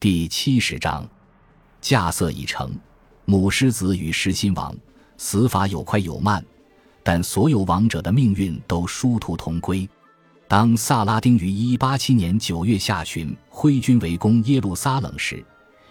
[0.00, 1.06] 第七十章，
[1.82, 2.72] 架色已成，
[3.26, 4.74] 母狮子与狮心王，
[5.18, 6.42] 死法有快有慢，
[7.02, 9.86] 但所有王者的命运都殊途同归。
[10.48, 15.44] 当萨拉丁于一八七年九月下旬挥军围攻耶路撒冷时，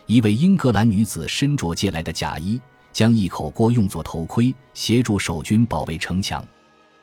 [0.08, 2.60] 一位英格兰女子身着借来的假衣，
[2.92, 6.44] 将一口锅用作头盔，协助守军保卫城墙。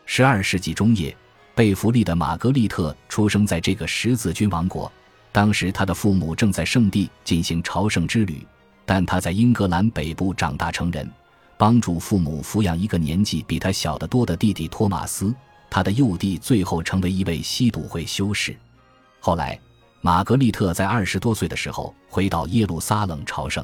[0.06, 1.16] 十二世纪中叶，
[1.54, 4.90] 贝弗利的玛格丽特出生在这个十字军王国。
[5.36, 8.42] 当时他的父母正在圣地进行朝圣之旅，
[8.86, 11.06] 但他在英格兰北部长大成人，
[11.58, 15.34] 帮助父母抚养一个年纪比他小得多的弟弟托马斯。
[15.68, 18.56] 他的幼弟最后成为一位吸毒会修士。
[19.20, 19.60] 后来，
[20.00, 23.62] 玛格丽特在二十多岁的时候回到耶路撒冷朝圣，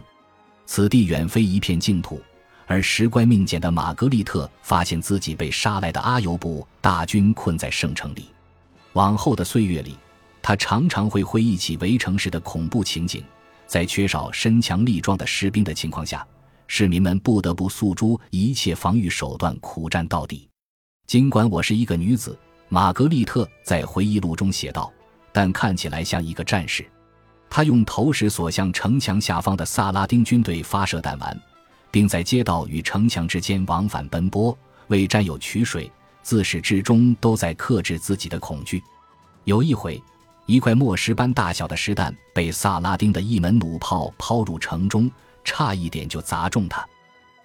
[0.66, 2.20] 此地远非一片净土。
[2.66, 8.26] 而时乖命简的玛格丽特发现自己被杀来的阿尤布大军困在圣城里。
[8.92, 9.96] 往后的岁月里。
[10.42, 13.22] 他常常会回忆起围城时的恐怖情景，
[13.66, 16.26] 在缺少身强力壮的士兵的情况下，
[16.66, 20.48] 市民们不得不诉诸一切防御手段，苦战到底。
[21.06, 22.36] 尽管我是一个女子，
[22.68, 24.92] 玛格丽特在回忆录中写道，
[25.32, 26.84] 但看起来像一个战士。
[27.48, 31.40] 他用投石所向城墙下方的萨拉丁军队发射弹丸，
[31.90, 34.56] 并在街道与城墙之间往返奔波，
[34.88, 35.88] 为战友取水，
[36.22, 38.82] 自始至终都在克制自己的恐惧。
[39.44, 40.02] 有一回。
[40.46, 45.10] 一块磨石般大小的石弹被萨拉丁的一门弩炮抛入城中，
[45.44, 46.84] 差一点就砸中他。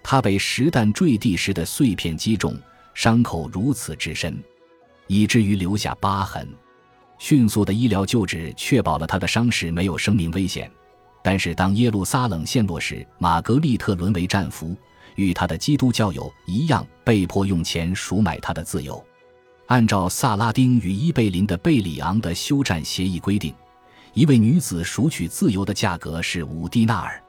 [0.02, 2.56] 他被石弹坠地时的碎片击中，
[2.94, 4.42] 伤口如此之深，
[5.06, 6.48] 以至于留下疤痕。
[7.18, 10.70] 迅速的医疗救治确保了他的伤势没有生命危险。
[11.22, 14.76] 但是，当耶路撒冷陷落时，玛格丽特沦为战俘，
[15.16, 19.04] 与他的基督教友一样，被迫用钱赎买他的自由。
[19.68, 23.54] 按照萨拉丁与伊贝林的贝里昂的休战协议规定，
[24.14, 27.22] 一位女子赎取自由的价格是五迪纳尔。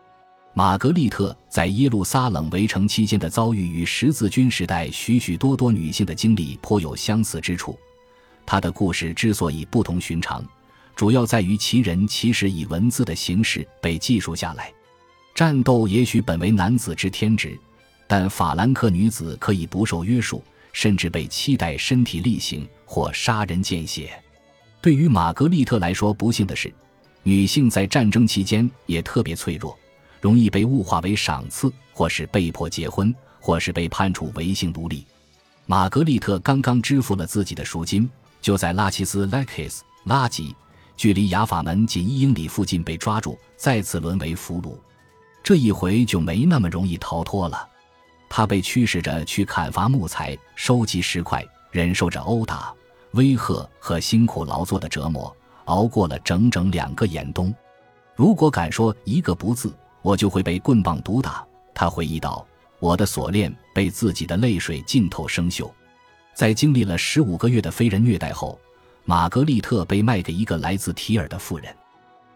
[0.54, 7.78] 玛格丽特在耶路撒冷围城期间的遭遇与十字军时代许许多多女性的经历颇有相似之处。
[8.46, 10.42] 她的故事之所以不同寻常，
[10.96, 14.72] 主要在于其人其实以文字的形式被记述下来。
[15.36, 17.60] 战斗也许本为男子之天职，
[18.08, 20.42] 但法兰克女子可以不受约束。
[20.80, 24.18] 甚至被期待身体力行或杀人见血。
[24.80, 26.74] 对于玛格丽特来说，不幸的是，
[27.22, 29.78] 女性在战争期间也特别脆弱，
[30.22, 35.06] 容易被物化为赏赐，或是被迫结婚，或是被判处违性奴隶。
[35.66, 38.10] 玛格丽特刚刚支付了自己的赎金，
[38.42, 40.56] 就在拉齐斯 （Lakis） 拉吉，
[40.96, 44.78] 距离雅法门仅一英里附近被抓住，再次沦为俘虏。
[45.44, 47.68] 这一回就没那么容易逃脱了。
[48.30, 52.74] 他被驱使着去砍伐木材、收集石块，忍受着殴打、
[53.12, 55.36] 威吓和辛苦劳作的折磨，
[55.66, 57.54] 熬过了整整两个严冬。
[58.16, 61.46] 如果敢说一个不字，我就会被棍棒毒打。
[61.74, 62.46] 他回忆道
[62.80, 65.70] ：“我的锁链被自己的泪水浸透生锈。”
[66.36, 68.60] 在经历了十五个月的非人虐待后，
[69.06, 71.76] 玛格丽特被卖给一个来自提尔的妇人。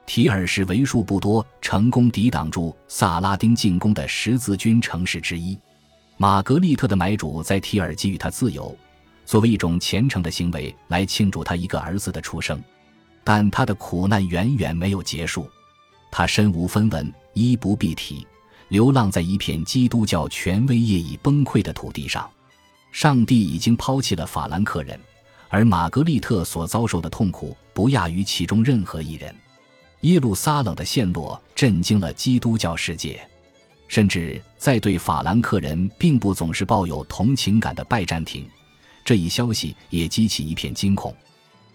[0.06, 5.58] 提尔是为数不多成功抵挡住萨拉丁进攻的十字军城市之一。
[6.18, 8.76] 玛格丽特的买主在提尔给予他自由，
[9.26, 12.62] 作为一种虔诚的行为来庆祝他一个儿子的出生。
[13.24, 15.50] 但他的苦难远远没有结束，
[16.12, 18.28] 他身无分文，衣不蔽体，
[18.68, 22.30] 流浪在一片基督教权威业已崩溃的土地上。
[22.92, 25.00] 上帝已经抛弃了法兰克人，
[25.50, 29.34] 而玛格丽特所遭受的痛苦不亚于其中任何一人。
[30.02, 33.26] 耶路撒冷的陷落震惊了基督教世界。
[33.94, 38.44] 甚至在对法兰克人并不总是抱有同情感的拜占庭，
[39.06, 41.16] 这一消息也激起一片惊恐。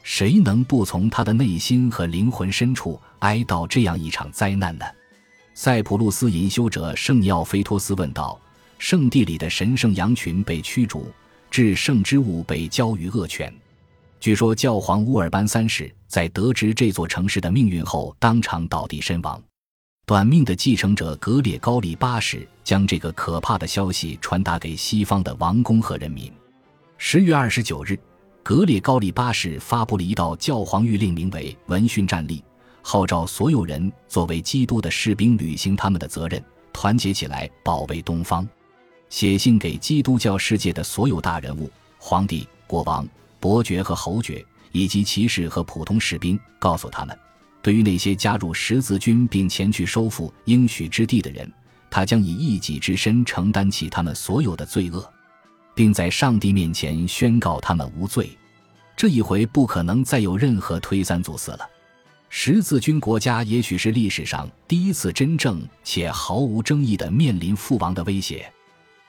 [0.02, 4.84] 谁能不从他的内心和灵魂深处哀悼这样一场灾难呢？
[5.54, 8.36] 塞浦路斯隐修者圣尼奥菲托斯问道
[8.80, 11.06] ：“圣地里的神圣羊群被驱逐，
[11.52, 13.54] 至圣之物被交于恶犬。
[14.18, 19.40] 据说教皇乌尔班三世在得知这座城市的命运后，当场倒地身亡。”
[20.08, 26.32] 短命的继承者格列高利八世将这个可怕的消息传达给西方的王公和人民。
[26.96, 27.94] 十月二十九日，
[28.42, 32.38] 格列高利八世发布了一道教皇谕令，名为《闻讯战例》，
[32.80, 38.48] 号召所有人作为基督的士兵，履行他们的责任，团结起来保卫东方。
[39.10, 43.06] 写信给基督教世界的所有大人物、皇帝、国王、
[43.38, 47.14] 伯爵和侯爵，以及骑士和普通士兵，告诉他们。
[47.60, 51.50] 对于那些加入十字军并前去收复应许之地的人，
[51.90, 55.10] 他将以一己之身承担起他们所有的罪恶，
[55.74, 58.30] 并在上帝面前宣告他们无罪。
[58.96, 61.68] 这一回不可能再有任何推三阻四了。
[62.30, 68.50] 十字军国家也许是历史上第一次真正且毫无争议地面临覆亡的威胁。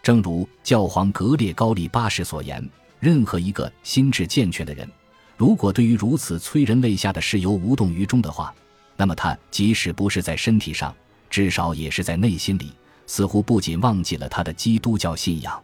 [0.01, 2.65] 正如教皇格列高利八世所言
[2.99, 4.89] ：“任何一个心智健全的人，
[5.39, 8.53] 如果对于如此催人泪下的事由无动于衷的话，
[8.97, 10.93] 那么他即使不是在身体上，
[11.29, 12.73] 至少也是在内心里，
[13.07, 15.57] 似乎不仅忘记了他的基督教信仰，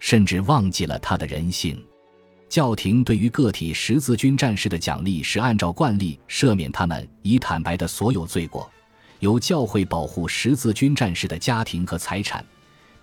[0.00, 1.80] 甚至忘记了他的人性。”
[2.50, 8.68] 教廷对于个体十字军战士的奖励是按照惯例赦免他们已坦白的所有罪过，
[9.20, 12.44] 由教会保护十字军战士的家庭和财产，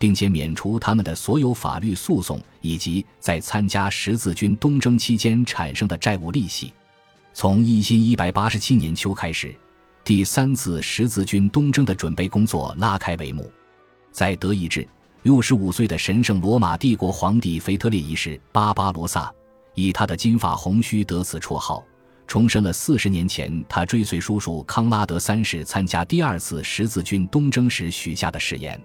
[0.01, 6.74] 并且免除他们的所有法律诉讼以及在参加十字军东征期间产生的债务利息。
[7.36, 9.53] 从一千一百八十七年秋开始，
[10.03, 13.48] 第三次十字军东征的准备工作拉开帷幕。
[14.12, 14.88] 在德意志，
[15.21, 19.31] 六十五岁的神圣罗马帝国皇帝腓特烈一世巴巴罗萨。
[19.75, 21.86] 以他的金发红须得此绰号，
[22.25, 28.81] 重申了四十年前他追随叔叔康拉德三世参加第二次十字军东征时许下的誓言。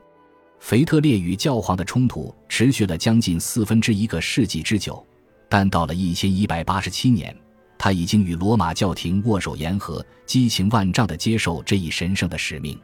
[0.58, 5.04] 腓特烈与教皇的冲突持续了将近四分之一个世纪之久，
[5.48, 7.36] 但到了一千一百八十七年，
[7.78, 12.78] 他已经与罗马教廷握手言和，激情万丈地接受这一神圣的使命。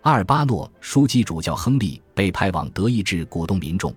[0.00, 3.94] 阿尔巴诺枢机主教亨利被派往德意志鼓动民众，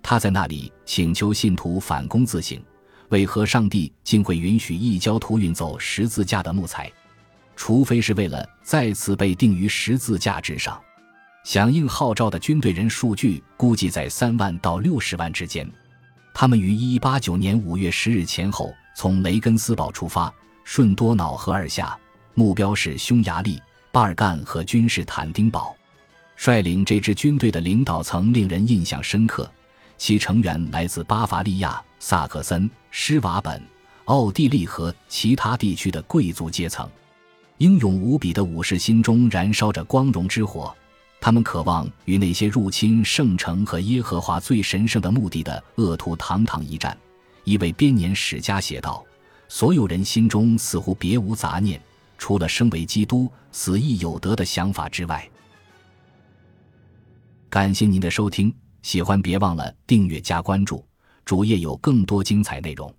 [0.00, 2.62] 他在那里请求信徒反躬自省。
[3.08, 6.92] 为何上帝竟会允许异教徒运走十字架的木材？
[7.56, 10.80] 除非是为了再次被钉于十字架之上。
[11.48, 15.66] 响应号召的军队人数据估计在三万到六十万之间。
[16.34, 20.30] 他们于一八九年五月十日前后从雷根斯堡出发，
[20.62, 21.98] 顺多瑙河而下，
[22.34, 23.58] 目标是匈牙利、
[23.90, 25.74] 巴尔干和君士坦丁堡。
[26.36, 29.50] 率领这支军队的领导层令人印象深刻。
[29.96, 33.58] 其成员来自巴伐利亚、萨克森、施瓦本、
[34.04, 36.86] 奥地利和其他地区的贵族阶层。
[37.56, 40.76] 英勇无比的武士心中燃烧着光荣之火，
[41.28, 46.96] 他们渴望与那些入侵圣城和耶和华最神圣的目的的恶徒堂堂一战。
[47.44, 49.04] 一位编年史家写道
[49.46, 51.78] ：“所有人心中似乎别无杂念，
[52.16, 55.28] 除了生为基督、死亦有德的想法之外。”
[57.50, 58.50] 感谢您的收听。
[58.80, 60.82] 喜欢别忘了订阅加关注，
[61.26, 62.90] 主页有更多精彩内容。